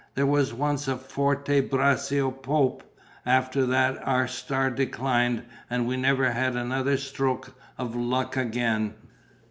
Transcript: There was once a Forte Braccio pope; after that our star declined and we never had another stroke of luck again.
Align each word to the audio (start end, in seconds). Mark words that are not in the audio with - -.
There 0.15 0.25
was 0.25 0.51
once 0.51 0.87
a 0.87 0.97
Forte 0.97 1.61
Braccio 1.61 2.31
pope; 2.31 2.81
after 3.23 3.67
that 3.67 3.99
our 4.03 4.27
star 4.27 4.71
declined 4.71 5.43
and 5.69 5.85
we 5.87 5.95
never 5.95 6.31
had 6.31 6.55
another 6.55 6.97
stroke 6.97 7.53
of 7.77 7.95
luck 7.95 8.35
again. 8.35 8.95